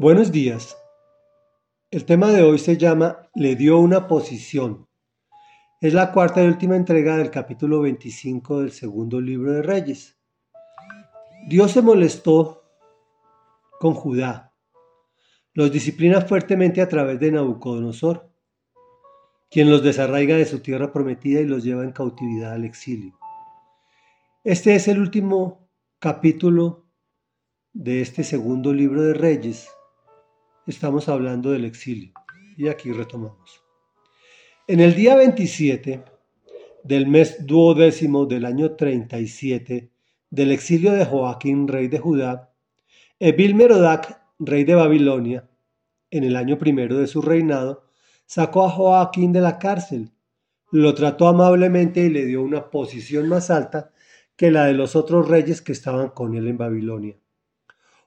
[0.00, 0.78] Buenos días.
[1.90, 4.88] El tema de hoy se llama Le dio una posición.
[5.78, 10.18] Es la cuarta y última entrega del capítulo 25 del segundo libro de Reyes.
[11.50, 12.62] Dios se molestó
[13.78, 14.54] con Judá.
[15.52, 18.32] Los disciplina fuertemente a través de Nabucodonosor,
[19.50, 23.18] quien los desarraiga de su tierra prometida y los lleva en cautividad al exilio.
[24.44, 26.86] Este es el último capítulo
[27.74, 29.68] de este segundo libro de Reyes
[30.66, 32.12] estamos hablando del exilio.
[32.56, 33.62] Y aquí retomamos.
[34.66, 36.04] En el día 27
[36.84, 39.90] del mes duodécimo del año 37
[40.30, 42.52] del exilio de Joaquín, rey de Judá,
[43.18, 45.48] Evil Merodac, rey de Babilonia,
[46.10, 47.84] en el año primero de su reinado,
[48.26, 50.12] sacó a Joaquín de la cárcel,
[50.70, 53.92] lo trató amablemente y le dio una posición más alta
[54.36, 57.16] que la de los otros reyes que estaban con él en Babilonia.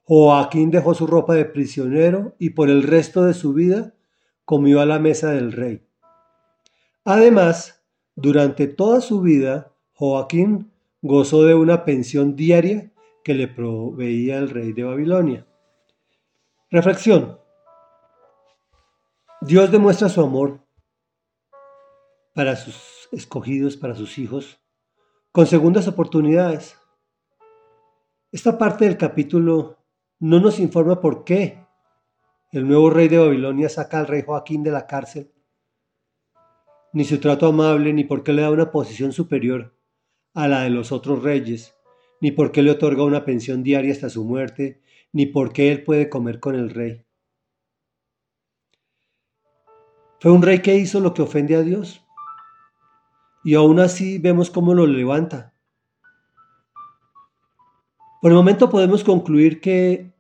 [0.06, 3.94] Joaquín dejó su ropa de prisionero y por el resto de su vida
[4.44, 5.88] comió a la mesa del rey.
[7.06, 7.84] Además,
[8.16, 12.92] durante toda su vida, Joaquín gozó de una pensión diaria
[13.24, 15.48] que le proveía el rey de Babilonia.
[16.70, 17.40] Reflexión.
[19.42, 20.60] Dios demuestra su amor
[22.34, 24.60] para sus escogidos, para sus hijos,
[25.32, 26.78] con segundas oportunidades.
[28.32, 29.83] Esta parte del capítulo
[30.24, 31.68] no nos informa por qué
[32.54, 35.34] el nuevo rey de Babilonia saca al rey Joaquín de la cárcel,
[36.94, 39.76] ni su trato amable, ni por qué le da una posición superior
[40.34, 41.76] a la de los otros reyes,
[42.22, 45.84] ni por qué le otorga una pensión diaria hasta su muerte, ni por qué él
[45.84, 47.06] puede comer con el rey.
[50.22, 52.02] Fue un rey que hizo lo que ofende a Dios.
[53.44, 55.54] Y aún así vemos cómo lo levanta.
[58.22, 60.13] Por el momento podemos concluir que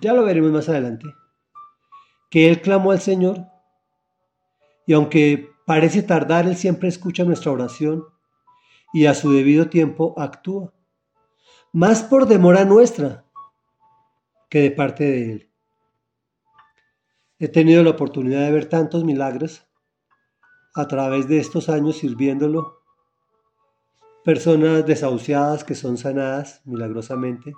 [0.00, 1.06] ya lo veremos más adelante,
[2.30, 3.46] que Él clamó al Señor
[4.86, 8.04] y aunque parece tardar, Él siempre escucha nuestra oración
[8.92, 10.72] y a su debido tiempo actúa,
[11.72, 13.24] más por demora nuestra
[14.48, 15.50] que de parte de Él.
[17.38, 19.66] He tenido la oportunidad de ver tantos milagros
[20.74, 22.82] a través de estos años sirviéndolo,
[24.24, 27.52] personas desahuciadas que son sanadas milagrosamente,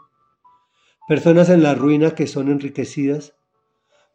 [1.07, 3.35] personas en la ruina que son enriquecidas,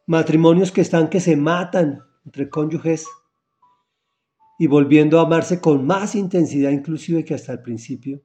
[0.06, 3.06] matrimonios que están que se matan entre cónyuges
[4.58, 8.22] y volviendo a amarse con más intensidad inclusive que hasta el principio.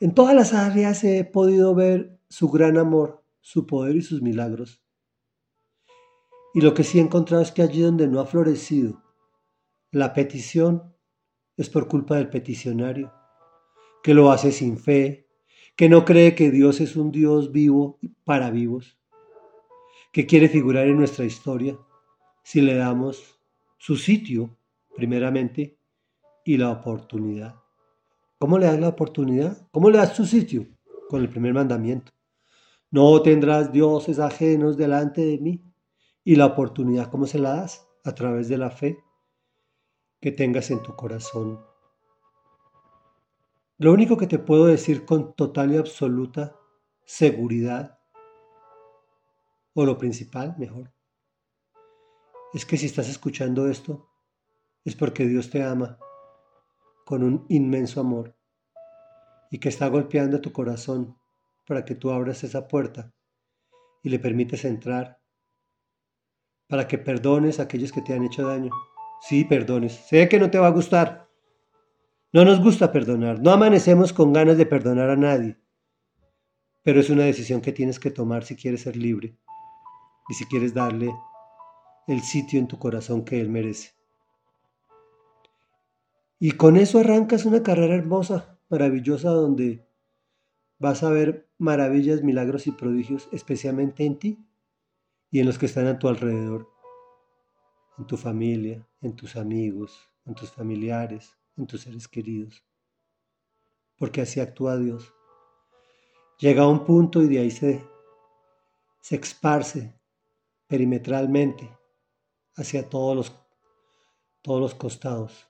[0.00, 4.82] En todas las áreas he podido ver su gran amor, su poder y sus milagros.
[6.52, 9.02] Y lo que sí he encontrado es que allí donde no ha florecido
[9.90, 10.92] la petición
[11.56, 13.12] es por culpa del peticionario,
[14.02, 15.23] que lo hace sin fe,
[15.76, 18.98] que no cree que Dios es un Dios vivo para vivos,
[20.12, 21.76] que quiere figurar en nuestra historia
[22.44, 23.40] si le damos
[23.78, 24.56] su sitio,
[24.94, 25.78] primeramente,
[26.44, 27.56] y la oportunidad.
[28.38, 29.66] ¿Cómo le das la oportunidad?
[29.72, 30.66] ¿Cómo le das su sitio?
[31.08, 32.12] Con el primer mandamiento.
[32.90, 35.64] No tendrás dioses ajenos delante de mí.
[36.22, 37.86] Y la oportunidad, ¿cómo se la das?
[38.04, 38.98] A través de la fe
[40.20, 41.58] que tengas en tu corazón
[43.84, 46.56] lo único que te puedo decir con total y absoluta
[47.04, 47.98] seguridad,
[49.74, 50.90] o lo principal, mejor,
[52.54, 54.08] es que si estás escuchando esto,
[54.86, 55.98] es porque Dios te ama
[57.04, 58.34] con un inmenso amor
[59.50, 61.18] y que está golpeando tu corazón
[61.66, 63.12] para que tú abras esa puerta
[64.02, 65.20] y le permites entrar,
[66.68, 68.70] para que perdones a aquellos que te han hecho daño.
[69.20, 69.92] Sí, perdones.
[69.92, 71.23] Sé que no te va a gustar,
[72.34, 75.56] no nos gusta perdonar, no amanecemos con ganas de perdonar a nadie,
[76.82, 79.38] pero es una decisión que tienes que tomar si quieres ser libre
[80.28, 81.14] y si quieres darle
[82.08, 83.92] el sitio en tu corazón que Él merece.
[86.40, 89.86] Y con eso arrancas una carrera hermosa, maravillosa, donde
[90.80, 94.44] vas a ver maravillas, milagros y prodigios, especialmente en ti
[95.30, 96.68] y en los que están a tu alrededor,
[97.96, 102.64] en tu familia, en tus amigos, en tus familiares, en tus seres queridos.
[103.96, 105.12] Porque así actúa Dios.
[106.38, 107.84] Llega a un punto y de ahí se,
[109.00, 109.94] se esparce
[110.66, 111.70] perimetralmente
[112.56, 113.32] hacia todos los,
[114.42, 115.46] todos los costados.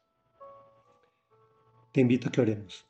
[1.92, 2.86] Te invito a que oremos.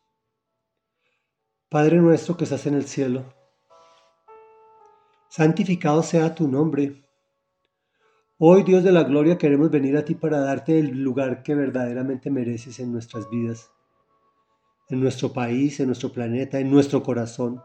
[1.69, 3.25] Padre nuestro que estás en el cielo,
[5.29, 7.04] santificado sea tu nombre
[8.37, 12.33] Hoy, Dios de la Gloria, queremos venir a ti para darte el lugar que verdaderamente
[12.33, 13.71] mereces en nuestras vidas,
[14.89, 17.63] en nuestro país, en nuestro planeta, en nuestro corazón.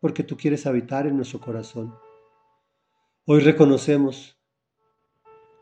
[0.00, 1.94] porque tú quieres habitar en nuestro corazón.
[3.24, 4.38] Hoy reconocemos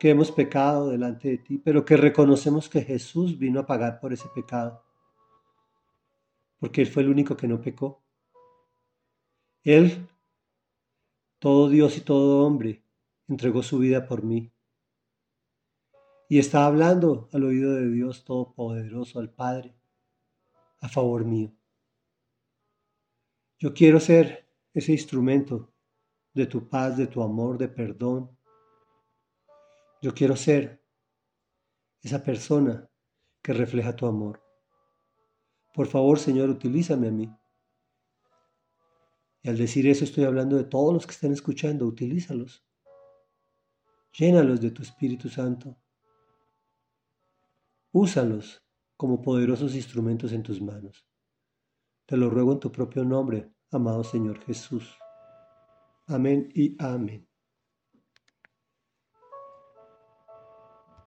[0.00, 4.12] que hemos pecado delante de ti, pero que reconocemos que Jesús vino a pagar por
[4.12, 4.82] ese pecado,
[6.58, 8.02] porque Él fue el único que no pecó.
[9.62, 10.08] Él,
[11.38, 12.81] todo Dios y todo hombre,
[13.28, 14.52] entregó su vida por mí.
[16.28, 19.74] Y está hablando al oído de Dios Todopoderoso, al Padre,
[20.80, 21.52] a favor mío.
[23.58, 25.72] Yo quiero ser ese instrumento
[26.34, 28.36] de tu paz, de tu amor, de perdón.
[30.00, 30.82] Yo quiero ser
[32.02, 32.90] esa persona
[33.42, 34.42] que refleja tu amor.
[35.72, 37.36] Por favor, Señor, utilízame a mí.
[39.42, 42.64] Y al decir eso estoy hablando de todos los que están escuchando, utilízalos.
[44.14, 45.74] Llénalos de tu Espíritu Santo.
[47.92, 48.62] Úsalos
[48.96, 51.06] como poderosos instrumentos en tus manos.
[52.06, 54.98] Te lo ruego en tu propio nombre, amado Señor Jesús.
[56.06, 57.31] Amén y amén.